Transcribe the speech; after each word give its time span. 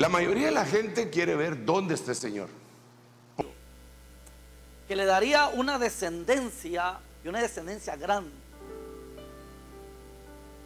La 0.00 0.08
mayoría 0.08 0.46
de 0.46 0.52
la 0.52 0.64
gente 0.64 1.10
quiere 1.10 1.36
ver 1.36 1.66
dónde 1.66 1.92
está 1.92 2.12
el 2.12 2.16
Señor. 2.16 2.48
que 4.88 4.96
le 4.96 5.04
daría 5.04 5.48
una 5.48 5.78
descendencia 5.78 6.98
y 7.22 7.28
una 7.28 7.42
descendencia 7.42 7.96
grande. 7.96 8.32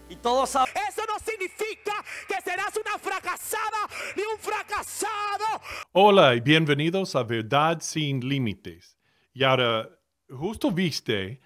Y 0.08 0.14
todos 0.14 0.50
saben 0.50 0.72
Eso 0.88 1.02
no 1.08 1.18
significa 1.18 1.92
que 2.28 2.40
serás 2.42 2.76
una 2.76 2.96
fracasada 2.96 3.88
ni 4.14 4.22
un 4.22 4.38
fracasado. 4.38 5.60
Hola 5.90 6.36
y 6.36 6.40
bienvenidos 6.40 7.16
a 7.16 7.24
Verdad 7.24 7.80
sin 7.80 8.20
Límites. 8.20 8.96
Y 9.32 9.42
ahora, 9.42 9.90
justo 10.30 10.70
viste 10.70 11.40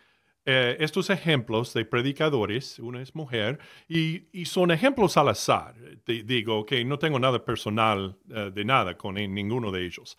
eh, 0.45 0.77
estos 0.79 1.09
ejemplos 1.09 1.73
de 1.73 1.87
predicadores, 1.87 2.79
una 2.81 3.01
es 3.01 3.15
mujer, 3.15 3.59
y, 3.89 4.29
y 4.39 4.45
son 4.45 4.73
ejemplos 4.73 5.17
al 5.17 5.31
azar. 5.31 5.75
Digo 6.09 6.65
que 6.65 6.83
no 6.85 6.99
tengo 6.99 7.19
nada 7.19 7.45
personal 7.45 8.17
eh, 8.31 8.51
de 8.55 8.65
nada 8.65 8.97
con 8.97 9.15
ni- 9.17 9.29
ninguno 9.29 9.71
de 9.71 9.85
ellos. 9.85 10.17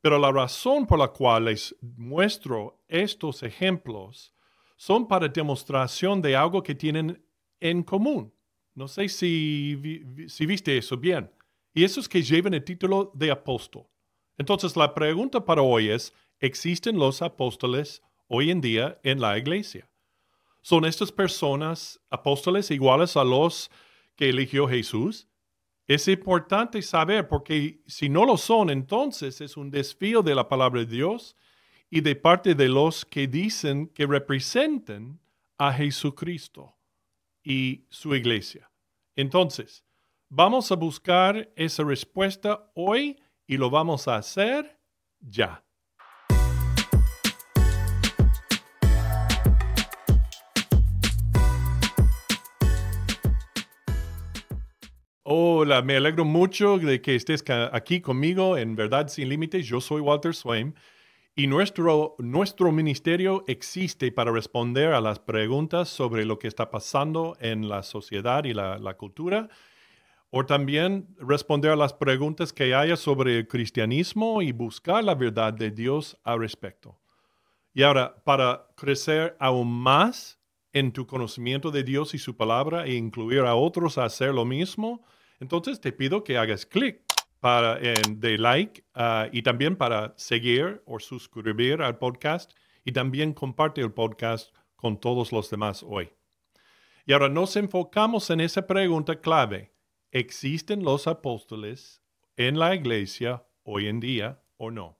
Pero 0.00 0.18
la 0.18 0.32
razón 0.32 0.86
por 0.86 0.98
la 0.98 1.08
cual 1.08 1.44
les 1.44 1.74
muestro 1.80 2.82
estos 2.88 3.42
ejemplos 3.44 4.34
son 4.76 5.06
para 5.06 5.28
demostración 5.28 6.20
de 6.20 6.34
algo 6.34 6.62
que 6.62 6.74
tienen 6.74 7.24
en 7.60 7.82
común. 7.84 8.32
No 8.74 8.88
sé 8.88 9.08
si, 9.08 9.76
vi- 9.76 10.28
si 10.28 10.44
viste 10.46 10.76
eso 10.76 10.96
bien. 10.96 11.30
Y 11.72 11.84
eso 11.84 12.00
es 12.00 12.08
que 12.08 12.22
llevan 12.22 12.54
el 12.54 12.64
título 12.64 13.12
de 13.14 13.30
apóstol. 13.30 13.86
Entonces 14.36 14.76
la 14.76 14.92
pregunta 14.92 15.44
para 15.44 15.62
hoy 15.62 15.88
es, 15.88 16.12
¿existen 16.40 16.98
los 16.98 17.22
apóstoles 17.22 18.02
hoy 18.28 18.50
en 18.50 18.60
día 18.60 18.98
en 19.04 19.20
la 19.20 19.38
iglesia? 19.38 19.88
¿Son 20.62 20.84
estas 20.84 21.12
personas 21.12 22.00
apóstoles 22.10 22.70
iguales 22.72 23.16
a 23.16 23.22
los 23.24 23.70
que 24.16 24.28
eligió 24.30 24.66
Jesús? 24.68 25.26
Es 25.88 26.06
importante 26.06 26.82
saber 26.82 27.28
porque 27.28 27.80
si 27.86 28.10
no 28.10 28.26
lo 28.26 28.36
son, 28.36 28.68
entonces 28.68 29.40
es 29.40 29.56
un 29.56 29.70
desvío 29.70 30.22
de 30.22 30.34
la 30.34 30.46
palabra 30.46 30.80
de 30.80 30.86
Dios 30.86 31.34
y 31.88 32.02
de 32.02 32.14
parte 32.14 32.54
de 32.54 32.68
los 32.68 33.06
que 33.06 33.26
dicen 33.26 33.88
que 33.88 34.06
representan 34.06 35.18
a 35.56 35.72
Jesucristo 35.72 36.76
y 37.42 37.86
su 37.88 38.14
iglesia. 38.14 38.70
Entonces, 39.16 39.82
vamos 40.28 40.70
a 40.70 40.76
buscar 40.76 41.50
esa 41.56 41.82
respuesta 41.84 42.70
hoy 42.74 43.18
y 43.46 43.56
lo 43.56 43.70
vamos 43.70 44.08
a 44.08 44.16
hacer 44.16 44.78
ya. 45.20 45.64
Hola, 55.30 55.82
me 55.82 55.94
alegro 55.94 56.24
mucho 56.24 56.78
de 56.78 57.02
que 57.02 57.14
estés 57.14 57.44
aquí 57.70 58.00
conmigo 58.00 58.56
en 58.56 58.74
Verdad 58.74 59.08
Sin 59.08 59.28
Límites. 59.28 59.66
Yo 59.66 59.78
soy 59.78 60.00
Walter 60.00 60.34
Swain 60.34 60.74
y 61.36 61.46
nuestro, 61.48 62.14
nuestro 62.16 62.72
ministerio 62.72 63.44
existe 63.46 64.10
para 64.10 64.32
responder 64.32 64.94
a 64.94 65.02
las 65.02 65.18
preguntas 65.18 65.90
sobre 65.90 66.24
lo 66.24 66.38
que 66.38 66.48
está 66.48 66.70
pasando 66.70 67.36
en 67.40 67.68
la 67.68 67.82
sociedad 67.82 68.44
y 68.44 68.54
la, 68.54 68.78
la 68.78 68.96
cultura, 68.96 69.50
o 70.30 70.46
también 70.46 71.14
responder 71.18 71.72
a 71.72 71.76
las 71.76 71.92
preguntas 71.92 72.54
que 72.54 72.74
haya 72.74 72.96
sobre 72.96 73.40
el 73.40 73.48
cristianismo 73.48 74.40
y 74.40 74.52
buscar 74.52 75.04
la 75.04 75.14
verdad 75.14 75.52
de 75.52 75.70
Dios 75.70 76.16
al 76.24 76.38
respecto. 76.38 76.98
Y 77.74 77.82
ahora, 77.82 78.24
para 78.24 78.66
crecer 78.76 79.36
aún 79.38 79.70
más 79.70 80.40
en 80.72 80.90
tu 80.90 81.06
conocimiento 81.06 81.70
de 81.70 81.84
Dios 81.84 82.14
y 82.14 82.18
su 82.18 82.34
palabra 82.34 82.86
e 82.86 82.94
incluir 82.94 83.40
a 83.40 83.56
otros 83.56 83.98
a 83.98 84.06
hacer 84.06 84.32
lo 84.32 84.46
mismo, 84.46 85.04
entonces 85.40 85.80
te 85.80 85.92
pido 85.92 86.24
que 86.24 86.36
hagas 86.38 86.66
clic 86.66 87.02
para 87.40 87.78
en- 87.78 88.20
de 88.20 88.38
like 88.38 88.84
ah, 88.94 89.28
y 89.32 89.42
también 89.42 89.76
para 89.76 90.14
seguir 90.16 90.82
o 90.86 90.98
suscribir 90.98 91.82
al 91.82 91.98
podcast 91.98 92.52
y 92.84 92.92
también 92.92 93.32
comparte 93.32 93.80
el 93.80 93.92
podcast 93.92 94.54
con 94.76 94.98
todos 94.98 95.32
los 95.32 95.50
demás 95.50 95.84
hoy. 95.86 96.10
Y 97.06 97.12
ahora 97.12 97.28
nos 97.28 97.56
enfocamos 97.56 98.28
en 98.30 98.40
esa 98.40 98.66
pregunta 98.66 99.20
clave. 99.20 99.72
¿Existen 100.10 100.82
los 100.82 101.06
apóstoles 101.06 102.02
en 102.36 102.58
la 102.58 102.74
iglesia 102.74 103.44
hoy 103.62 103.86
en 103.88 104.00
día 104.00 104.42
o 104.56 104.70
no? 104.70 104.98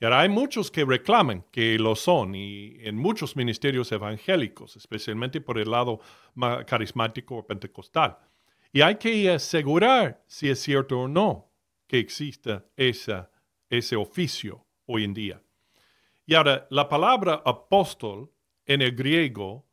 Y 0.00 0.04
ahora 0.04 0.20
hay 0.20 0.28
muchos 0.28 0.70
que 0.70 0.84
reclaman 0.84 1.44
que 1.52 1.78
lo 1.78 1.94
son 1.94 2.34
y 2.34 2.76
en 2.80 2.96
muchos 2.96 3.36
ministerios 3.36 3.92
evangélicos, 3.92 4.76
especialmente 4.76 5.40
por 5.42 5.58
el 5.58 5.70
lado 5.70 6.00
carismático 6.66 7.36
o 7.36 7.46
pentecostal. 7.46 8.16
Y 8.72 8.82
hay 8.82 8.96
que 8.96 9.30
asegurar 9.30 10.22
si 10.26 10.48
es 10.48 10.60
cierto 10.60 11.00
o 11.00 11.08
no 11.08 11.50
que 11.86 11.98
exista 11.98 12.64
esa, 12.76 13.30
ese 13.68 13.96
oficio 13.96 14.64
hoy 14.86 15.04
en 15.04 15.14
día. 15.14 15.42
Y 16.24 16.34
ahora, 16.34 16.68
la 16.70 16.88
palabra 16.88 17.42
apóstol 17.44 18.32
en 18.64 18.82
el 18.82 18.94
griego 18.94 19.66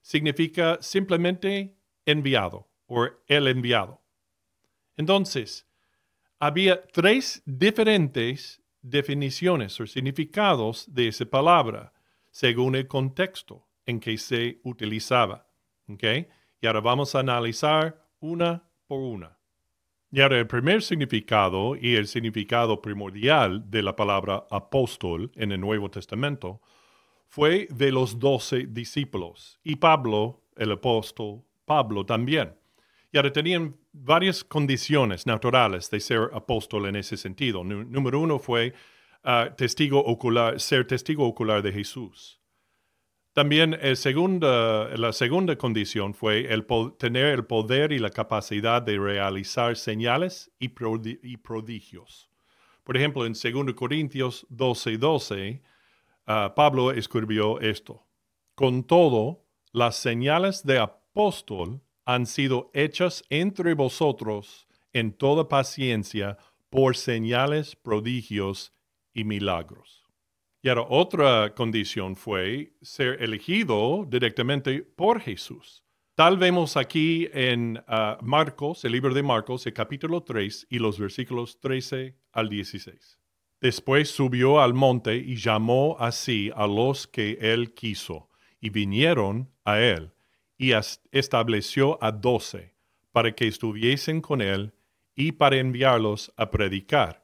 significa 0.00 0.78
simplemente 0.80 1.76
enviado 2.06 2.68
o 2.86 3.08
el 3.26 3.48
enviado. 3.48 4.00
Entonces, 4.96 5.66
había 6.38 6.86
tres 6.86 7.42
diferentes 7.44 8.62
definiciones 8.80 9.80
o 9.80 9.86
significados 9.86 10.92
de 10.94 11.08
esa 11.08 11.24
palabra 11.24 11.92
según 12.30 12.76
el 12.76 12.86
contexto 12.86 13.66
en 13.86 13.98
que 13.98 14.16
se 14.18 14.60
utilizaba. 14.62 15.48
Y 15.88 16.66
ahora 16.66 16.80
vamos 16.80 17.14
a 17.14 17.20
analizar 17.20 18.03
una 18.24 18.64
por 18.86 19.00
una. 19.00 19.38
Y 20.10 20.20
ahora 20.20 20.38
el 20.38 20.46
primer 20.46 20.82
significado 20.82 21.76
y 21.76 21.96
el 21.96 22.06
significado 22.06 22.80
primordial 22.80 23.68
de 23.70 23.82
la 23.82 23.96
palabra 23.96 24.46
apóstol 24.50 25.30
en 25.34 25.52
el 25.52 25.60
Nuevo 25.60 25.90
Testamento 25.90 26.62
fue 27.28 27.66
de 27.70 27.90
los 27.90 28.18
doce 28.18 28.66
discípulos 28.66 29.58
y 29.64 29.76
Pablo, 29.76 30.42
el 30.56 30.72
apóstol 30.72 31.42
Pablo 31.64 32.06
también. 32.06 32.54
Y 33.12 33.16
ahora 33.16 33.32
tenían 33.32 33.76
varias 33.92 34.42
condiciones 34.42 35.26
naturales 35.26 35.90
de 35.90 36.00
ser 36.00 36.30
apóstol 36.32 36.86
en 36.86 36.96
ese 36.96 37.16
sentido. 37.16 37.62
Número 37.62 38.20
uno 38.20 38.38
fue 38.38 38.72
ah, 39.22 39.50
ser 40.56 40.86
testigo 40.86 41.24
ocular 41.26 41.62
de 41.62 41.72
Jesús. 41.72 42.40
También 43.34 43.76
segunda- 43.96 44.96
la 44.96 45.12
segunda 45.12 45.56
condición 45.58 46.14
fue 46.14 46.52
el 46.52 46.64
tener 46.96 47.26
el 47.26 47.44
poder 47.44 47.90
y 47.90 47.98
la 47.98 48.10
capacidad 48.10 48.80
de 48.80 48.96
realizar 48.96 49.76
señales 49.76 50.52
y, 50.60 50.68
prodi- 50.68 51.18
y 51.20 51.36
prodigios. 51.36 52.30
Por 52.84 52.96
ejemplo, 52.96 53.26
en 53.26 53.34
2 53.34 53.74
Corintios 53.74 54.46
12, 54.50 54.98
12, 54.98 55.62
ah, 56.26 56.52
Pablo 56.54 56.92
escribió 56.92 57.58
esto. 57.60 58.06
Con 58.54 58.84
todo, 58.84 59.44
las 59.72 59.96
señales 59.96 60.64
de 60.64 60.78
apóstol 60.78 61.80
han 62.04 62.26
sido 62.26 62.70
hechas 62.72 63.24
entre 63.30 63.74
vosotros 63.74 64.68
en 64.92 65.12
toda 65.12 65.48
paciencia 65.48 66.38
por 66.70 66.96
señales, 66.96 67.74
prodigios 67.74 68.72
y 69.12 69.24
milagros. 69.24 70.03
Y 70.64 70.70
ahora 70.70 70.86
otra 70.88 71.54
condición 71.54 72.16
fue 72.16 72.72
ser 72.80 73.22
elegido 73.22 74.06
directamente 74.08 74.80
por 74.80 75.20
Jesús. 75.20 75.84
Tal 76.14 76.38
vemos 76.38 76.78
aquí 76.78 77.28
en 77.34 77.84
ah, 77.86 78.16
Marcos, 78.22 78.82
el 78.86 78.92
libro 78.92 79.12
de 79.12 79.22
Marcos, 79.22 79.66
el 79.66 79.74
capítulo 79.74 80.22
3 80.22 80.68
y 80.70 80.78
los 80.78 80.98
versículos 80.98 81.60
13 81.60 82.16
al 82.32 82.48
16. 82.48 83.20
Después 83.60 84.08
subió 84.08 84.58
al 84.58 84.72
monte 84.72 85.16
y 85.16 85.36
llamó 85.36 85.98
así 86.00 86.50
a 86.56 86.66
los 86.66 87.06
que 87.06 87.36
él 87.42 87.74
quiso, 87.74 88.30
y 88.58 88.70
vinieron 88.70 89.50
a 89.66 89.80
él, 89.80 90.14
y 90.56 90.72
estableció 91.12 92.02
a 92.02 92.10
doce, 92.10 92.74
para 93.12 93.34
que 93.34 93.48
estuviesen 93.48 94.22
con 94.22 94.40
él 94.40 94.72
y 95.14 95.32
para 95.32 95.58
enviarlos 95.58 96.32
a 96.38 96.50
predicar 96.50 97.23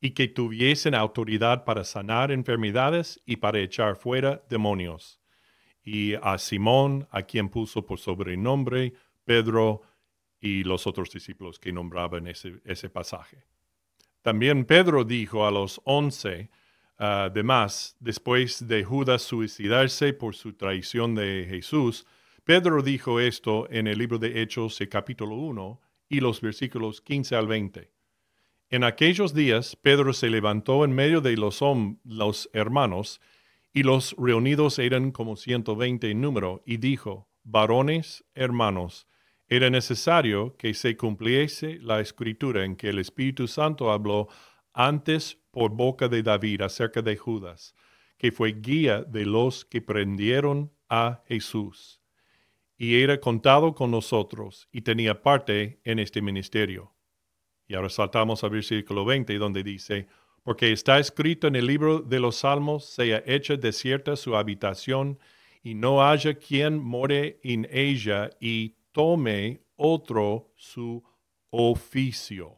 y 0.00 0.10
que 0.10 0.28
tuviesen 0.28 0.94
autoridad 0.94 1.64
para 1.64 1.84
sanar 1.84 2.30
enfermedades 2.30 3.20
y 3.26 3.36
para 3.36 3.58
echar 3.58 3.96
fuera 3.96 4.42
demonios. 4.48 5.20
Y 5.82 6.14
a 6.14 6.38
Simón, 6.38 7.08
a 7.10 7.22
quien 7.22 7.48
puso 7.48 7.84
por 7.84 7.98
sobrenombre 7.98 8.92
Pedro 9.24 9.82
y 10.40 10.62
los 10.64 10.86
otros 10.86 11.10
discípulos 11.10 11.58
que 11.58 11.72
nombraba 11.72 12.18
en 12.18 12.28
ese, 12.28 12.60
ese 12.64 12.88
pasaje. 12.88 13.44
También 14.22 14.64
Pedro 14.64 15.04
dijo 15.04 15.46
a 15.46 15.50
los 15.50 15.80
once 15.84 16.50
ah, 16.98 17.30
demás, 17.32 17.96
después 17.98 18.68
de 18.68 18.84
Judas 18.84 19.22
suicidarse 19.22 20.12
por 20.12 20.34
su 20.34 20.52
traición 20.52 21.14
de 21.14 21.46
Jesús, 21.48 22.06
Pedro 22.44 22.82
dijo 22.82 23.20
esto 23.20 23.68
en 23.70 23.86
el 23.86 23.98
libro 23.98 24.18
de 24.18 24.40
Hechos, 24.40 24.78
capítulo 24.90 25.34
1, 25.34 25.80
y 26.08 26.20
los 26.20 26.40
versículos 26.40 27.02
15 27.02 27.36
al 27.36 27.46
20. 27.46 27.97
En 28.70 28.84
aquellos 28.84 29.32
días, 29.32 29.76
Pedro 29.76 30.12
se 30.12 30.28
levantó 30.28 30.84
en 30.84 30.92
medio 30.92 31.22
de 31.22 31.36
los, 31.38 31.60
los 32.04 32.50
hermanos, 32.52 33.20
y 33.72 33.82
los 33.82 34.14
reunidos 34.18 34.78
eran 34.78 35.10
como 35.10 35.36
ciento 35.36 35.74
veinte 35.74 36.10
en 36.10 36.20
número, 36.20 36.62
y 36.66 36.76
dijo, 36.76 37.30
varones, 37.44 38.24
hermanos, 38.34 39.06
Era 39.50 39.70
necesario 39.70 40.54
que 40.58 40.74
se 40.74 40.98
cumpliese 40.98 41.78
la 41.80 42.00
escritura 42.00 42.66
en 42.66 42.76
que 42.76 42.90
el 42.90 42.98
Espíritu 42.98 43.48
Santo 43.48 43.90
habló 43.90 44.28
antes 44.74 45.38
por 45.50 45.70
boca 45.70 46.08
de 46.08 46.22
David 46.22 46.60
acerca 46.60 47.00
de 47.00 47.16
Judas, 47.16 47.74
que 48.18 48.30
fue 48.30 48.52
guía 48.52 49.02
de 49.02 49.24
los 49.24 49.64
que 49.64 49.80
prendieron 49.80 50.70
a 50.90 51.22
Jesús, 51.26 52.02
y 52.76 53.00
era 53.00 53.18
contado 53.20 53.74
con 53.74 53.90
nosotros 53.90 54.68
y 54.70 54.82
tenía 54.82 55.22
parte 55.22 55.80
en 55.84 55.98
este 55.98 56.20
ministerio. 56.20 56.97
Y 57.68 57.74
ahora 57.74 57.90
saltamos 57.90 58.42
al 58.42 58.50
versículo 58.50 59.04
20, 59.04 59.36
donde 59.36 59.62
dice, 59.62 60.08
porque 60.42 60.72
está 60.72 60.98
escrito 60.98 61.46
en 61.46 61.56
el 61.56 61.66
libro 61.66 62.00
de 62.00 62.18
los 62.18 62.36
Salmos, 62.36 62.86
sea 62.86 63.22
hecha 63.26 63.56
desierta 63.56 64.16
su 64.16 64.34
habitación, 64.34 65.18
y 65.62 65.74
no 65.74 66.02
haya 66.02 66.34
quien 66.34 66.78
more 66.78 67.38
en 67.42 67.68
ella, 67.70 68.30
y 68.40 68.76
tome 68.92 69.60
otro 69.76 70.50
su 70.56 71.04
oficio. 71.50 72.56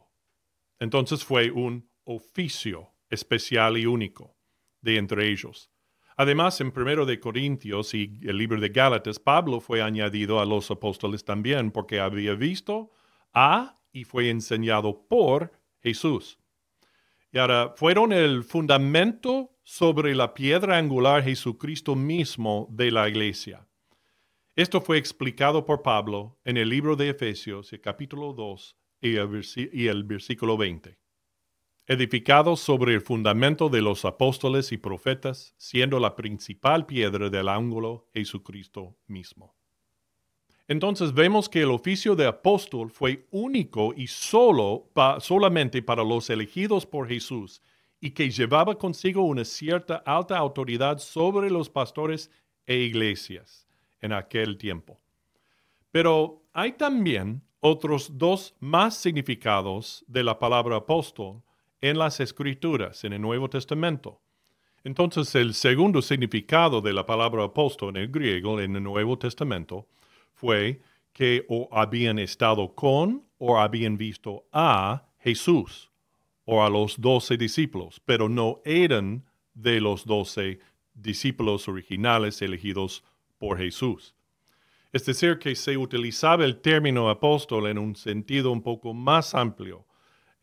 Entonces 0.79 1.25
fue 1.25 1.51
un 1.51 1.89
oficio 2.05 2.93
especial 3.09 3.77
y 3.77 3.85
único 3.85 4.37
de 4.79 4.97
entre 4.97 5.29
ellos. 5.29 5.69
Además, 6.15 6.61
en 6.61 6.71
1 6.75 7.05
de 7.05 7.19
Corintios 7.19 7.93
y 7.93 8.19
el 8.23 8.37
libro 8.37 8.61
de 8.61 8.69
Gálatas, 8.69 9.19
Pablo 9.19 9.59
fue 9.59 9.81
añadido 9.81 10.39
a 10.39 10.45
los 10.45 10.71
apóstoles 10.71 11.25
también 11.25 11.71
porque 11.71 11.99
había 11.99 12.33
visto 12.35 12.91
a 13.33 13.80
y 13.91 14.03
fue 14.03 14.29
enseñado 14.29 15.07
por 15.07 15.51
Jesús. 15.79 16.39
Y 17.31 17.37
ahora, 17.37 17.73
fueron 17.75 18.11
el 18.11 18.43
fundamento 18.43 19.57
sobre 19.63 20.15
la 20.15 20.33
piedra 20.33 20.77
angular 20.77 21.23
Jesucristo 21.23 21.95
mismo 21.95 22.67
de 22.71 22.91
la 22.91 23.07
iglesia. 23.07 23.67
Esto 24.55 24.81
fue 24.81 24.97
explicado 24.97 25.65
por 25.65 25.81
Pablo 25.81 26.39
en 26.43 26.57
el 26.57 26.67
libro 26.67 26.97
de 26.97 27.09
Efesios, 27.09 27.71
el 27.71 27.79
capítulo 27.79 28.33
2 28.33 28.77
y 29.01 29.15
el, 29.87 30.03
versículo 30.03 30.57
20. 30.57 30.99
Edificado 31.87 32.55
sobre 32.57 32.93
el 32.93 33.01
fundamento 33.01 33.69
de 33.69 33.81
los 33.81 34.03
apóstoles 34.03 34.71
y 34.73 34.77
profetas, 34.77 35.55
siendo 35.57 35.99
la 35.99 36.15
principal 36.15 36.85
piedra 36.85 37.29
del 37.29 37.47
ángulo 37.47 38.09
Jesucristo 38.13 38.97
mismo. 39.07 39.60
Entonces 40.71 41.13
vemos 41.13 41.49
que 41.49 41.63
el 41.63 41.69
oficio 41.69 42.15
de 42.15 42.25
apóstol 42.25 42.89
fue 42.91 43.27
único 43.29 43.93
y 43.93 44.07
solo 44.07 44.87
solamente 45.19 45.81
para 45.81 46.01
los 46.01 46.29
elegidos 46.29 46.85
por 46.85 47.09
Jesús 47.09 47.61
y 47.99 48.11
que 48.11 48.29
llevaba 48.29 48.77
consigo 48.77 49.21
una 49.23 49.43
cierta 49.43 49.97
alta 49.97 50.37
autoridad 50.37 50.99
sobre 50.99 51.49
los 51.49 51.69
pastores 51.69 52.31
e 52.65 52.77
iglesias 52.77 53.67
en 53.99 54.13
aquel 54.13 54.57
tiempo. 54.57 54.97
Pero 55.91 56.41
hay 56.53 56.71
también 56.71 57.41
otros 57.59 58.17
dos 58.17 58.55
más 58.61 58.95
significados 58.95 60.05
de 60.07 60.23
la 60.23 60.39
palabra 60.39 60.77
apóstol 60.77 61.41
en 61.81 61.99
las 61.99 62.21
escrituras, 62.21 63.03
en 63.03 63.11
el 63.11 63.21
Nuevo 63.21 63.49
Testamento. 63.49 64.21
Entonces, 64.85 65.35
el 65.35 65.53
segundo 65.53 66.01
significado 66.01 66.79
de 66.79 66.93
la 66.93 67.05
palabra 67.05 67.43
apóstol 67.43 67.89
en 67.89 68.03
el 68.03 68.07
griego, 68.07 68.61
en 68.61 68.77
el 68.77 68.83
Nuevo 68.83 69.17
Testamento, 69.17 69.85
fue 70.41 70.81
que 71.13 71.45
o 71.49 71.69
habían 71.71 72.17
estado 72.17 72.73
con 72.73 73.23
o 73.37 73.59
habían 73.59 73.95
visto 73.95 74.47
a 74.51 75.07
Jesús 75.19 75.91
o 76.45 76.63
a 76.63 76.69
los 76.69 76.99
doce 76.99 77.37
discípulos, 77.37 78.01
pero 78.03 78.27
no 78.27 78.59
eran 78.65 79.23
de 79.53 79.79
los 79.79 80.03
doce 80.03 80.59
discípulos 80.95 81.67
originales 81.67 82.41
elegidos 82.41 83.03
por 83.37 83.59
Jesús. 83.59 84.15
Es 84.91 85.05
decir, 85.05 85.37
que 85.37 85.55
se 85.55 85.77
utilizaba 85.77 86.43
el 86.43 86.59
término 86.59 87.07
apóstol 87.07 87.67
en 87.67 87.77
un 87.77 87.95
sentido 87.95 88.51
un 88.51 88.63
poco 88.63 88.95
más 88.95 89.35
amplio 89.35 89.85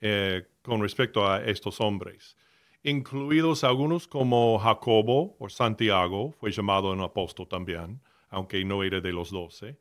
eh, 0.00 0.46
con 0.62 0.80
respecto 0.80 1.26
a 1.26 1.42
estos 1.44 1.80
hombres, 1.80 2.36
incluidos 2.84 3.64
algunos 3.64 4.06
como 4.06 4.58
Jacobo 4.60 5.36
o 5.40 5.48
Santiago, 5.48 6.30
fue 6.38 6.52
llamado 6.52 6.92
un 6.92 7.00
apóstol 7.00 7.48
también, 7.48 8.00
aunque 8.30 8.64
no 8.64 8.84
era 8.84 9.00
de 9.00 9.12
los 9.12 9.30
doce. 9.30 9.76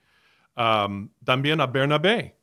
También 1.24 1.62
a 1.62 1.68
Bernabé. 1.68 2.36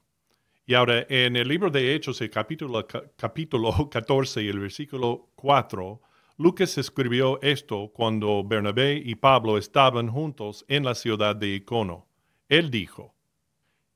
Y 0.66 0.74
ahora, 0.74 1.04
en 1.08 1.36
el 1.36 1.48
libro 1.48 1.70
de 1.70 1.94
Hechos, 1.94 2.20
el 2.20 2.30
capítulo, 2.30 2.86
capítulo 3.16 3.88
14 3.90 4.42
y 4.42 4.48
el 4.48 4.60
versículo 4.60 5.28
4, 5.34 6.00
Lucas 6.38 6.78
escribió 6.78 7.40
esto 7.42 7.90
cuando 7.92 8.42
Bernabé 8.42 8.94
y 9.04 9.14
Pablo 9.14 9.58
estaban 9.58 10.08
juntos 10.08 10.64
en 10.68 10.84
la 10.84 10.94
ciudad 10.94 11.36
de 11.36 11.56
Icono. 11.56 12.06
Él 12.48 12.70
dijo, 12.70 13.14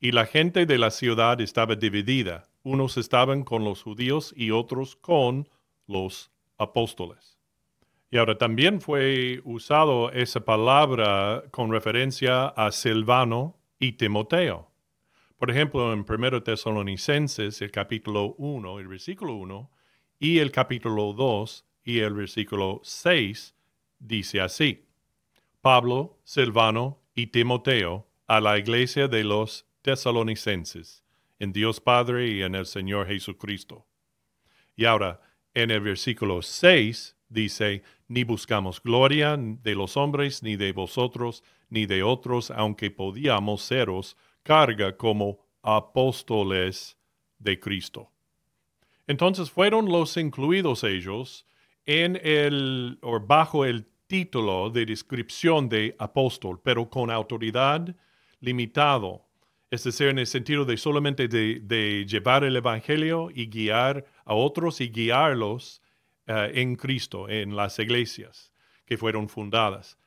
y 0.00 0.12
la 0.12 0.26
gente 0.26 0.66
de 0.66 0.78
la 0.78 0.90
ciudad 0.90 1.40
estaba 1.40 1.74
dividida, 1.74 2.48
unos 2.62 2.96
estaban 2.96 3.42
con 3.44 3.64
los 3.64 3.82
judíos 3.82 4.32
y 4.36 4.50
otros 4.50 4.94
con 4.94 5.48
los 5.86 6.30
apóstoles. 6.58 7.38
Y 8.10 8.18
ahora 8.18 8.38
también 8.38 8.80
fue 8.80 9.40
usado 9.44 10.10
esa 10.12 10.40
palabra 10.40 11.44
con 11.50 11.70
referencia 11.70 12.46
a 12.48 12.72
Silvano 12.72 13.57
y 13.78 13.92
Timoteo. 13.92 14.70
Por 15.36 15.50
ejemplo, 15.50 15.92
en 15.92 16.04
1 16.08 16.42
Tesalonicenses, 16.42 17.62
el 17.62 17.70
capítulo 17.70 18.34
1, 18.38 18.80
el 18.80 18.88
versículo 18.88 19.34
1, 19.34 19.70
y 20.18 20.38
el 20.38 20.50
capítulo 20.50 21.12
2, 21.12 21.64
y 21.84 22.00
el 22.00 22.14
versículo 22.14 22.80
6 22.82 23.54
dice 23.98 24.40
así, 24.40 24.86
Pablo, 25.60 26.18
Silvano 26.24 27.00
y 27.14 27.28
Timoteo 27.28 28.06
a 28.26 28.40
la 28.40 28.58
iglesia 28.58 29.08
de 29.08 29.24
los 29.24 29.66
tesalonicenses, 29.82 31.04
en 31.38 31.52
Dios 31.52 31.80
Padre 31.80 32.28
y 32.28 32.42
en 32.42 32.54
el 32.54 32.66
Señor 32.66 33.06
Jesucristo. 33.06 33.86
Y 34.76 34.84
ahora, 34.84 35.20
en 35.54 35.70
el 35.70 35.80
versículo 35.80 36.42
6 36.42 37.16
dice, 37.28 37.82
ni 38.08 38.24
buscamos 38.24 38.82
gloria 38.82 39.36
de 39.36 39.74
los 39.74 39.96
hombres, 39.96 40.42
ni 40.42 40.56
de 40.56 40.72
vosotros, 40.72 41.42
ni 41.68 41.86
de 41.86 42.02
otros, 42.02 42.50
aunque 42.50 42.90
podíamos 42.90 43.62
seros 43.62 44.16
carga 44.42 44.96
como 44.96 45.38
apóstoles 45.62 46.96
de 47.38 47.60
Cristo. 47.60 48.10
Entonces 49.06 49.50
fueron 49.50 49.86
los 49.86 50.16
incluidos 50.16 50.84
ellos 50.84 51.46
en 51.86 52.20
el 52.22 52.98
o 53.02 53.18
bajo 53.20 53.64
el 53.64 53.86
título 54.06 54.70
de 54.70 54.86
descripción 54.86 55.68
de 55.68 55.94
apóstol, 55.98 56.60
pero 56.62 56.88
con 56.88 57.10
autoridad 57.10 57.94
limitado, 58.40 59.26
es 59.70 59.84
decir, 59.84 60.08
en 60.08 60.18
el 60.18 60.26
sentido 60.26 60.64
de 60.64 60.76
solamente 60.76 61.28
de, 61.28 62.06
llevar 62.06 62.44
el 62.44 62.56
Evangelio 62.56 63.30
y 63.34 63.46
guiar 63.46 64.04
a 64.24 64.34
otros 64.34 64.80
y 64.80 64.88
guiarlos 64.88 65.82
eh, 66.28 66.52
en 66.54 66.76
Cristo, 66.76 67.28
en 67.28 67.56
las 67.56 67.78
iglesias 67.78 68.52
que 68.84 68.96
fueron 68.96 69.28
fundadas. 69.28 69.98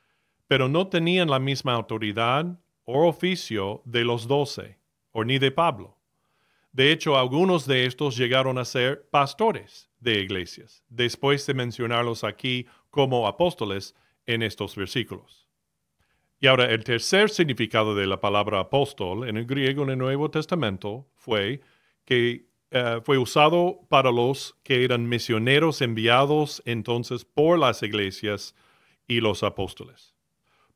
Pero 0.46 0.68
no 0.68 0.86
tenían 0.86 1.28
la 1.28 1.38
misma 1.38 1.74
autoridad 1.74 2.58
o 2.84 3.06
oficio 3.06 3.82
de 3.84 4.04
los 4.04 4.26
doce, 4.28 4.78
o 5.10 5.24
ni 5.24 5.38
de 5.38 5.50
Pablo. 5.50 5.98
De 6.72 6.90
hecho, 6.90 7.18
algunos 7.18 7.66
de 7.66 7.86
estos 7.86 8.16
llegaron 8.16 8.56
a 8.56 8.64
ser 8.64 9.08
pastores 9.10 9.90
de 10.00 10.20
iglesias, 10.20 10.82
después 10.88 11.44
de 11.46 11.54
mencionarlos 11.54 12.24
aquí 12.24 12.66
como 12.90 13.26
apóstoles 13.26 13.94
en 14.24 14.42
estos 14.42 14.74
versículos. 14.76 15.48
Y 16.40 16.46
ahora 16.46 16.66
el 16.66 16.82
tercer 16.82 17.30
significado 17.30 17.94
de 17.94 18.06
la 18.06 18.20
palabra 18.20 18.60
apóstol 18.60 19.28
en 19.28 19.36
el 19.36 19.46
griego 19.46 19.84
en 19.84 19.90
el 19.90 19.98
Nuevo 19.98 20.30
Testamento 20.30 21.08
fue 21.14 21.60
que 22.04 22.51
eh, 22.72 23.00
fue 23.04 23.18
usado 23.18 23.80
para 23.88 24.10
los 24.10 24.56
que 24.62 24.84
eran 24.84 25.08
misioneros 25.08 25.82
enviados 25.82 26.62
entonces 26.64 27.24
por 27.24 27.58
las 27.58 27.82
iglesias 27.82 28.54
y 29.06 29.20
los 29.20 29.42
apóstoles. 29.42 30.14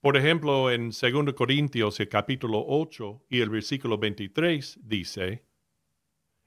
Por 0.01 0.17
ejemplo, 0.17 0.71
en 0.71 0.91
2 0.91 1.35
Corintios 1.35 1.99
el 1.99 2.09
capítulo 2.09 2.65
8 2.69 3.25
y 3.31 3.41
el 3.41 3.49
versículo 3.49 3.97
23 3.99 4.81
dice, 4.83 5.43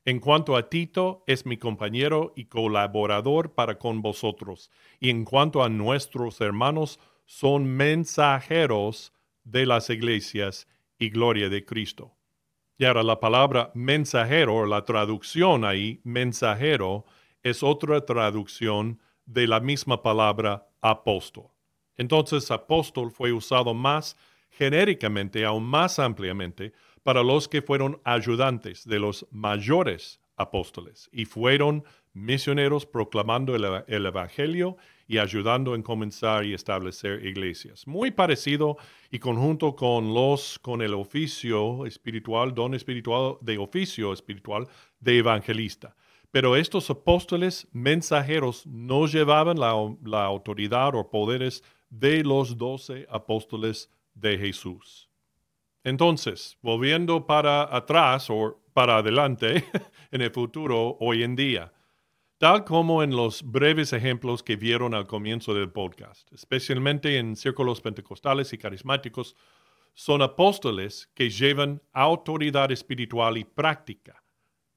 en 0.06 0.20
cuanto 0.20 0.56
a 0.56 0.70
Tito, 0.70 1.24
es 1.28 1.46
mi 1.46 1.58
compañero 1.58 2.34
y 2.36 2.46
colaborador 2.46 3.54
para 3.54 3.78
con 3.78 4.02
vosotros. 4.02 4.72
Y 5.00 5.10
en 5.10 5.26
cuanto 5.26 5.64
a 5.64 5.70
nuestros 5.70 6.40
hermanos, 6.42 7.00
son 7.26 7.66
mensajeros 7.66 9.14
de 9.44 9.66
las 9.66 9.90
iglesias 9.90 10.68
y 10.98 11.10
gloria 11.10 11.50
de 11.50 11.66
Cristo. 11.66 12.19
Y 12.80 12.86
ahora 12.86 13.04
la 13.04 13.20
palabra 13.20 13.72
mensajero, 13.74 14.66
la 14.66 14.86
traducción 14.86 15.66
ahí, 15.66 16.00
mensajero, 16.06 17.04
es 17.44 17.62
otra 17.62 18.06
traducción 18.06 19.02
de 19.26 19.48
la 19.48 19.60
misma 19.60 20.02
palabra 20.02 20.66
apóstol. 20.80 21.48
Entonces, 21.98 22.50
apóstol 22.52 23.12
fue 23.12 23.34
usado 23.34 23.74
más 23.74 24.16
genéricamente, 24.50 25.44
aún 25.44 25.66
más 25.66 26.00
ampliamente, 26.00 26.72
para 27.04 27.22
los 27.22 27.50
que 27.50 27.62
fueron 27.62 28.00
ayudantes 28.06 28.88
de 28.88 29.00
los 29.00 29.28
mayores 29.30 30.22
apóstoles 30.38 31.10
y 31.12 31.26
fueron 31.26 31.84
misioneros 32.14 32.86
proclamando 32.86 33.58
el, 33.58 33.84
el 33.88 34.06
Evangelio 34.06 34.78
y 35.10 35.18
ayudando 35.18 35.74
en 35.74 35.82
comenzar 35.82 36.46
y 36.46 36.54
establecer 36.54 37.26
iglesias. 37.26 37.88
Muy 37.88 38.12
parecido 38.12 38.78
y 39.10 39.18
conjunto 39.18 39.76
con 39.76 40.14
los 40.14 40.60
con 40.60 40.84
el 40.84 40.94
oficio 40.94 41.88
espiritual, 41.88 42.54
don 42.54 42.76
espiritual 42.76 43.38
de 43.42 43.58
oficio 43.58 44.14
espiritual 44.14 44.68
de 45.00 45.18
evangelista. 45.18 45.96
Pero 46.30 46.56
estos 46.56 46.92
apóstoles 46.92 47.68
mensajeros 47.72 48.68
no 48.68 49.08
llevaban 49.08 49.60
la, 49.60 49.74
la 50.06 50.26
autoridad 50.26 50.94
o 50.94 51.10
poderes 51.10 51.64
de 51.90 52.24
los 52.24 52.56
doce 52.56 53.08
apóstoles 53.10 53.90
de 54.14 54.38
Jesús. 54.38 55.10
Entonces, 55.84 56.56
volviendo 56.62 57.26
para 57.26 57.76
atrás 57.76 58.30
o 58.30 58.62
para 58.74 58.98
adelante 58.98 59.66
en 60.12 60.22
el 60.22 60.30
futuro 60.30 60.98
hoy 61.00 61.24
en 61.24 61.36
día, 61.36 61.74
tal 62.40 62.64
como 62.64 63.04
en 63.04 63.12
los 63.12 63.44
breves 63.44 63.92
ejemplos 63.92 64.44
que 64.44 64.56
vieron 64.56 64.94
al 64.94 65.08
comienzo 65.08 65.54
del 65.54 65.72
podcast, 65.72 66.32
especialmente 66.32 67.18
en 67.18 67.36
círculos 67.36 67.82
pentecostales 67.82 68.54
y 68.54 68.58
carismáticos, 68.58 69.36
son 69.94 70.22
apóstoles 70.22 71.12
que 71.14 71.30
llevan 71.30 71.82
autoridad 71.92 72.72
espiritual 72.72 73.38
y 73.38 73.44
práctica, 73.44 74.24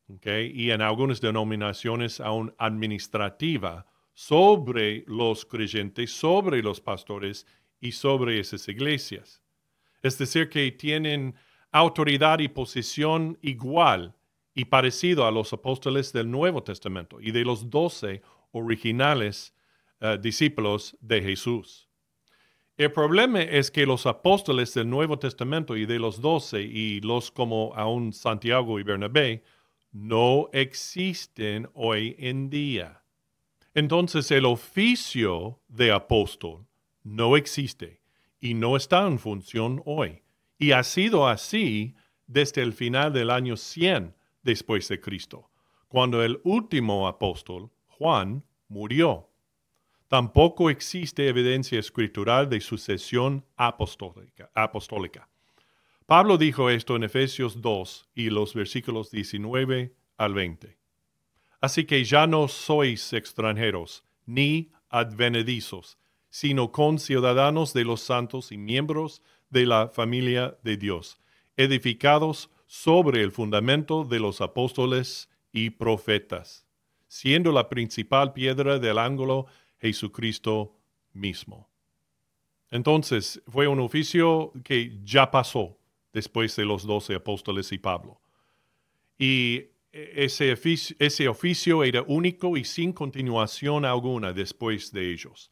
y 0.08 0.70
en 0.70 0.82
algunas 0.82 1.20
denominaciones 1.20 2.20
aún 2.20 2.52
administrativa, 2.58 3.86
sobre 4.12 5.04
los 5.06 5.46
creyentes, 5.46 6.12
sobre 6.12 6.62
los 6.62 6.80
pastores 6.80 7.46
y 7.80 7.92
sobre 7.92 8.40
esas 8.40 8.68
iglesias. 8.68 9.40
Es 10.02 10.18
decir, 10.18 10.48
que 10.48 10.72
tienen 10.72 11.36
autoridad 11.70 12.40
y 12.40 12.48
posición 12.48 13.38
igual 13.40 14.16
y 14.54 14.66
parecido 14.66 15.26
a 15.26 15.30
los 15.30 15.52
apóstoles 15.52 16.12
del 16.12 16.30
Nuevo 16.30 16.62
Testamento 16.62 17.20
y 17.20 17.30
de 17.30 17.44
los 17.44 17.70
doce 17.70 18.22
originales 18.52 19.54
eh, 20.00 20.18
discípulos 20.20 20.96
de 21.00 21.22
Jesús. 21.22 21.88
El 22.76 22.90
problema 22.90 23.42
es 23.42 23.70
que 23.70 23.86
los 23.86 24.06
apóstoles 24.06 24.74
del 24.74 24.88
Nuevo 24.88 25.18
Testamento 25.18 25.76
y 25.76 25.86
de 25.86 25.98
los 25.98 26.20
doce 26.20 26.62
y 26.62 27.00
los 27.00 27.30
como 27.30 27.72
aún 27.76 28.12
Santiago 28.12 28.80
y 28.80 28.82
Bernabé 28.82 29.44
no 29.92 30.48
existen 30.52 31.68
hoy 31.74 32.16
en 32.18 32.48
día. 32.50 33.02
Entonces 33.74 34.30
el 34.30 34.46
oficio 34.46 35.60
de 35.68 35.92
apóstol 35.92 36.66
no 37.02 37.36
existe 37.36 38.00
y 38.40 38.54
no 38.54 38.76
está 38.76 39.06
en 39.06 39.18
función 39.18 39.82
hoy. 39.84 40.22
Y 40.58 40.72
ha 40.72 40.82
sido 40.82 41.28
así 41.28 41.94
desde 42.26 42.62
el 42.62 42.72
final 42.72 43.12
del 43.12 43.30
año 43.30 43.56
100 43.56 44.14
después 44.42 44.88
de 44.88 45.00
Cristo, 45.00 45.50
cuando 45.88 46.22
el 46.22 46.40
último 46.44 47.06
apóstol, 47.06 47.70
Juan, 47.86 48.44
murió. 48.68 49.28
Tampoco 50.08 50.70
existe 50.70 51.28
evidencia 51.28 51.78
escritural 51.78 52.48
de 52.48 52.60
sucesión 52.60 53.44
apostólica. 53.56 55.28
Pablo 56.06 56.36
dijo 56.36 56.68
esto 56.68 56.96
en 56.96 57.04
Efesios 57.04 57.62
2 57.62 58.10
y 58.14 58.30
los 58.30 58.54
versículos 58.54 59.10
19 59.10 59.94
al 60.18 60.34
20. 60.34 60.78
Así 61.60 61.84
que 61.84 62.04
ya 62.04 62.26
no 62.26 62.48
sois 62.48 63.12
extranjeros 63.12 64.04
ni 64.26 64.72
advenedizos, 64.88 65.96
sino 66.28 66.72
conciudadanos 66.72 67.72
de 67.72 67.84
los 67.84 68.00
santos 68.00 68.52
y 68.52 68.58
miembros 68.58 69.22
de 69.50 69.66
la 69.66 69.88
familia 69.88 70.58
de 70.64 70.76
Dios, 70.76 71.20
edificados 71.56 72.50
el 73.14 73.32
fundamento 73.32 74.04
de 74.04 74.18
los 74.18 74.40
apóstoles 74.40 75.28
y 75.52 75.70
profetas, 75.70 76.66
siendo 77.06 77.52
la 77.52 77.68
principal 77.68 78.32
piedra 78.32 78.78
del 78.78 78.98
ángulo 78.98 79.46
Jesucristo 79.78 80.74
mismo. 81.12 81.68
Entonces, 82.70 83.42
fue 83.46 83.68
un 83.68 83.80
oficio 83.80 84.52
que 84.64 84.98
ya 85.04 85.30
pasó 85.30 85.76
después 86.12 86.56
de 86.56 86.64
los 86.64 86.86
doce 86.86 87.14
apóstoles 87.14 87.70
y 87.72 87.78
Pablo. 87.78 88.20
Y 89.18 89.66
ese 89.92 90.52
oficio, 90.52 90.96
ese 90.98 91.28
oficio 91.28 91.84
era 91.84 92.02
único 92.02 92.56
y 92.56 92.64
sin 92.64 92.92
continuación 92.92 93.84
alguna 93.84 94.32
después 94.32 94.90
de 94.92 95.12
ellos. 95.12 95.50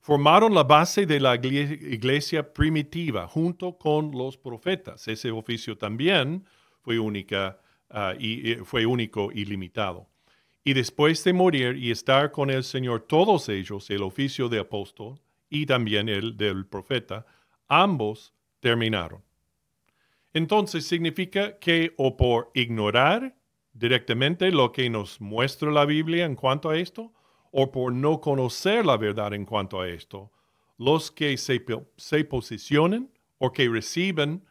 Formaron 0.00 0.54
la 0.54 0.64
base 0.64 1.04
de 1.04 1.20
la 1.20 1.34
iglesia 1.34 2.52
primitiva 2.52 3.28
junto 3.28 3.76
con 3.76 4.10
los 4.12 4.38
profetas. 4.38 5.06
Ese 5.06 5.30
oficio 5.30 5.76
también 5.76 6.44
fue, 6.82 6.98
única, 6.98 7.58
ah, 7.90 8.14
y, 8.18 8.56
fue 8.64 8.86
único 8.86 9.30
y 9.32 9.44
limitado. 9.44 10.08
Y 10.64 10.74
después 10.74 11.24
de 11.24 11.32
morir 11.32 11.76
y 11.76 11.90
estar 11.90 12.30
con 12.30 12.50
el 12.50 12.62
Señor, 12.62 13.06
todos 13.08 13.48
ellos, 13.48 13.90
el 13.90 14.02
oficio 14.02 14.48
de 14.48 14.60
apóstol 14.60 15.20
y 15.48 15.66
también 15.66 16.08
el 16.08 16.36
del 16.36 16.66
profeta, 16.66 17.26
ambos 17.68 18.32
terminaron. 18.60 19.22
Entonces 20.32 20.86
significa 20.86 21.58
que 21.58 21.92
o 21.96 22.16
por 22.16 22.50
ignorar 22.54 23.34
directamente 23.72 24.50
lo 24.50 24.72
que 24.72 24.88
nos 24.88 25.20
muestra 25.20 25.70
la 25.70 25.84
Biblia 25.84 26.24
en 26.24 26.36
cuanto 26.36 26.70
a 26.70 26.78
esto, 26.78 27.12
o 27.50 27.70
por 27.70 27.92
no 27.92 28.20
conocer 28.20 28.86
la 28.86 28.96
verdad 28.96 29.34
en 29.34 29.44
cuanto 29.44 29.80
a 29.80 29.88
esto, 29.88 30.30
los 30.78 31.10
que 31.10 31.36
se, 31.36 31.62
se 31.96 32.24
posicionen 32.24 33.10
o 33.38 33.52
que 33.52 33.68
reciben 33.68 34.44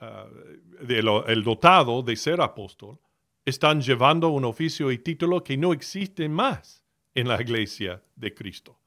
uh, 0.00 1.26
el 1.26 1.44
dotado 1.44 2.02
de 2.02 2.16
ser 2.16 2.40
apóstol, 2.40 2.98
están 3.44 3.80
llevando 3.80 4.28
un 4.30 4.44
oficio 4.44 4.90
y 4.90 4.98
título 4.98 5.44
que 5.44 5.56
no 5.56 5.72
existe 5.72 6.28
más 6.28 6.82
en 7.14 7.28
la 7.28 7.40
iglesia 7.40 8.02
de 8.16 8.34
Cristo. 8.34 8.78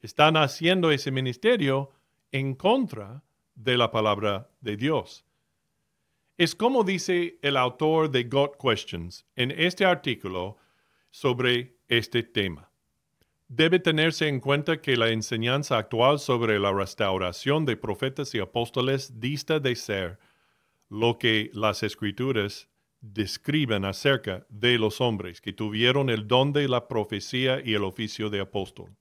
Están 0.00 0.36
haciendo 0.36 0.90
ese 0.90 1.10
ministerio 1.10 1.90
en 2.32 2.54
contra 2.54 3.22
de 3.54 3.76
la 3.76 3.90
palabra 3.90 4.50
de 4.60 4.76
Dios. 4.76 5.24
Es 6.36 6.54
como 6.54 6.84
dice 6.84 7.38
el 7.42 7.56
autor 7.56 8.10
de 8.10 8.24
God 8.24 8.52
Questions 8.60 9.26
en 9.36 9.50
este 9.50 9.84
artículo 9.84 10.56
sobre 11.10 11.76
este 11.88 12.22
tema. 12.22 12.70
Debe 13.46 13.78
tenerse 13.78 14.28
en 14.28 14.40
cuenta 14.40 14.80
que 14.80 14.96
la 14.96 15.10
enseñanza 15.10 15.76
actual 15.76 16.18
sobre 16.18 16.58
la 16.58 16.72
restauración 16.72 17.64
de 17.66 17.76
profetas 17.76 18.34
y 18.34 18.38
apóstoles 18.38 19.20
dista 19.20 19.60
de 19.60 19.76
ser 19.76 20.18
lo 20.90 21.18
que 21.18 21.50
las 21.54 21.82
escrituras 21.82 22.68
describen 23.00 23.84
acerca 23.84 24.44
de 24.50 24.76
los 24.76 25.00
hombres 25.00 25.40
que 25.40 25.52
tuvieron 25.54 26.10
el 26.10 26.28
don 26.28 26.52
de 26.52 26.68
la 26.68 26.88
profecía 26.88 27.62
y 27.64 27.74
el 27.74 27.84
oficio 27.84 28.28
de 28.28 28.40
apóstol. 28.40 28.94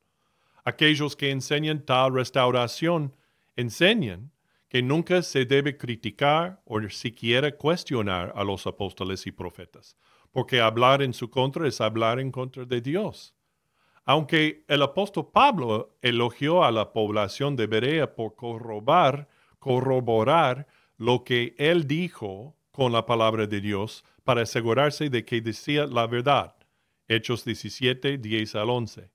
Aquellos 0.64 1.16
que 1.16 1.32
enseñan 1.32 1.86
tal 1.86 2.14
restauración 2.14 3.16
enseñan 3.56 4.32
que 4.70 4.84
nunca 4.84 5.24
se 5.24 5.46
debe 5.46 5.78
criticar 5.78 6.62
o 6.64 6.80
siquiera 6.90 7.58
cuestionar 7.58 8.32
a 8.36 8.44
los 8.44 8.68
apóstoles 8.68 9.26
y 9.26 9.32
profetas, 9.32 9.98
porque 10.32 10.62
hablar 10.62 11.02
en 11.02 11.14
su 11.14 11.30
contra 11.32 11.68
es 11.68 11.82
hablar 11.82 12.20
en 12.20 12.32
contra 12.32 12.66
de 12.66 12.80
Dios. 12.80 13.36
Aunque 14.06 14.64
el 14.68 14.84
apóstol 14.84 15.30
Pablo 15.34 15.98
elogió 16.02 16.64
a 16.64 16.72
la 16.72 16.94
población 16.94 17.56
de 17.56 17.68
Berea 17.68 18.16
por 18.16 18.36
corroborar, 18.36 19.28
corroborar 19.58 20.68
lo 21.00 21.24
que 21.24 21.56
él 21.58 21.88
dijo 21.88 22.56
con 22.72 22.92
la 22.92 23.06
palabra 23.06 23.48
de 23.48 23.62
Dios 23.62 24.04
para 24.24 24.44
asegurarse 24.44 25.10
de 25.10 25.26
que 25.26 25.42
decía 25.42 25.88
la 25.88 26.06
verdad. 26.06 26.56
Hechos 27.08 27.44
17, 27.46 28.20
10 28.20 28.56
al 28.56 28.70
11. 28.70 29.10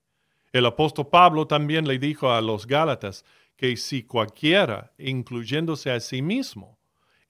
El 0.51 0.65
apóstol 0.65 1.07
Pablo 1.07 1.47
también 1.47 1.87
le 1.87 1.99
dijo 1.99 2.31
a 2.31 2.41
los 2.41 2.65
Gálatas 2.65 3.23
que 3.55 3.77
si 3.77 4.03
cualquiera, 4.03 4.93
incluyéndose 4.97 5.91
a 5.91 5.99
sí 5.99 6.21
mismo, 6.21 6.79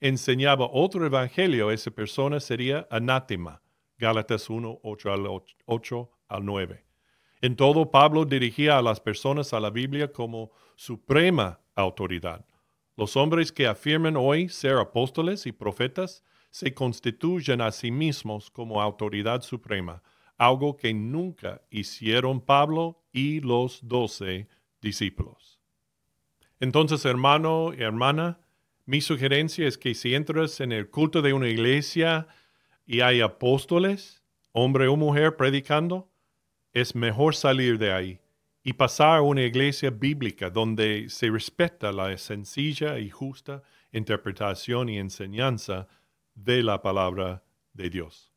enseñaba 0.00 0.68
otro 0.72 1.04
evangelio, 1.04 1.70
esa 1.70 1.90
persona 1.90 2.40
sería 2.40 2.88
anátema. 2.90 3.62
Gálatas 3.98 4.48
1, 4.48 4.80
8 4.82 5.12
al, 5.12 5.26
8 5.66 6.10
al 6.28 6.44
9. 6.44 6.84
En 7.42 7.56
todo, 7.56 7.90
Pablo 7.90 8.24
dirigía 8.24 8.78
a 8.78 8.82
las 8.82 9.00
personas 9.00 9.52
a 9.52 9.60
la 9.60 9.70
Biblia 9.70 10.12
como 10.12 10.50
suprema 10.74 11.60
autoridad. 11.74 12.44
Los 12.96 13.14
hombres 13.16 13.52
que 13.52 13.66
afirman 13.66 14.16
hoy 14.16 14.48
ser 14.48 14.78
apóstoles 14.78 15.46
y 15.46 15.52
profetas 15.52 16.24
se 16.50 16.72
constituyen 16.72 17.60
a 17.60 17.70
sí 17.70 17.90
mismos 17.90 18.50
como 18.50 18.80
autoridad 18.80 19.42
suprema, 19.42 20.02
algo 20.38 20.78
que 20.78 20.94
nunca 20.94 21.60
hicieron 21.70 22.40
Pablo 22.40 23.04
y 23.12 23.40
los 23.40 23.86
doce 23.86 24.48
discípulos. 24.80 25.60
Entonces, 26.58 27.04
hermano 27.04 27.74
y 27.76 27.82
hermana, 27.82 28.40
mi 28.86 29.02
sugerencia 29.02 29.68
es 29.68 29.76
que 29.76 29.94
si 29.94 30.14
entras 30.14 30.60
en 30.60 30.72
el 30.72 30.88
culto 30.88 31.20
de 31.20 31.34
una 31.34 31.48
iglesia 31.48 32.28
y 32.86 33.00
hay 33.00 33.20
apóstoles, 33.20 34.22
hombre 34.52 34.88
o 34.88 34.96
mujer 34.96 35.36
predicando, 35.36 36.08
es 36.72 36.94
mejor 36.94 37.34
salir 37.34 37.78
de 37.78 37.92
ahí 37.92 38.20
y 38.66 38.72
pasar 38.72 39.18
a 39.18 39.22
una 39.22 39.42
iglesia 39.42 39.90
bíblica 39.90 40.50
donde 40.50 41.08
se 41.08 41.30
respeta 41.30 41.92
la 41.92 42.18
sencilla 42.18 42.98
y 42.98 43.08
justa 43.08 43.62
interpretación 43.92 44.88
y 44.88 44.98
enseñanza 44.98 45.86
de 46.34 46.64
la 46.64 46.82
palabra 46.82 47.44
de 47.74 47.90
Dios. 47.90 48.32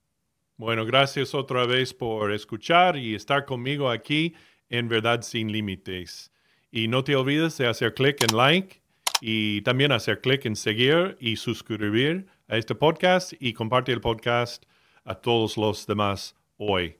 Bueno, 0.55 0.85
gracias 0.85 1.33
otra 1.33 1.65
vez 1.65 1.95
por 1.95 2.31
escuchar 2.31 2.95
y 2.95 3.15
estar 3.15 3.43
conmigo 3.45 3.89
aquí 3.89 4.35
en 4.69 4.87
Verdad 4.87 5.23
Sin 5.23 5.51
Límites. 5.51 6.31
Y 6.69 6.87
no 6.89 7.03
te 7.03 7.15
olvides 7.15 7.57
de 7.57 7.65
hacer 7.65 7.95
clic 7.95 8.21
en 8.21 8.37
like 8.37 8.83
y 9.21 9.63
también 9.63 9.91
hacer 9.91 10.21
clic 10.21 10.45
en 10.45 10.55
seguir 10.55 11.17
y 11.19 11.37
suscribir 11.37 12.27
a 12.47 12.57
este 12.57 12.75
podcast 12.75 13.33
y 13.39 13.53
compartir 13.53 13.95
el 13.95 14.01
podcast 14.01 14.63
a 15.05 15.15
todos 15.15 15.57
los 15.57 15.87
demás 15.87 16.35
hoy. 16.57 16.97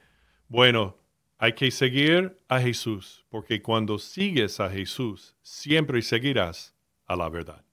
Bueno, 0.48 0.99
hay 1.41 1.53
que 1.53 1.72
seguir 1.72 2.38
a 2.50 2.60
Jesús, 2.60 3.25
porque 3.29 3.62
cuando 3.62 3.98
sigues 3.98 4.60
a 4.60 4.69
Jesús, 4.69 5.38
siempre 5.41 6.01
seguirás 6.01 6.75
a 7.05 7.15
la 7.15 7.29
verdad. 7.29 7.63